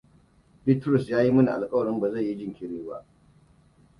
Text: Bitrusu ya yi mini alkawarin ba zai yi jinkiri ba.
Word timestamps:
Bitrusu 0.65 1.09
ya 1.11 1.19
yi 1.25 1.31
mini 1.35 1.49
alkawarin 1.57 1.99
ba 1.99 2.09
zai 2.11 2.25
yi 2.27 2.37
jinkiri 2.37 2.85
ba. 2.85 3.05